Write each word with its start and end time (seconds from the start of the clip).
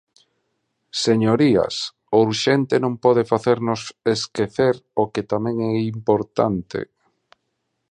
Señorías, 1.05 1.75
o 2.15 2.17
urxente 2.27 2.75
non 2.83 2.93
pode 3.03 3.23
facernos 3.31 3.81
esquecer 4.15 4.75
o 5.01 5.03
que 5.13 5.23
tamén 5.31 5.55
é 5.71 5.73
importante. 5.95 6.79